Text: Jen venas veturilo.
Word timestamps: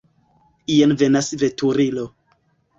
Jen 0.77 0.95
venas 1.03 1.31
veturilo. 1.45 2.09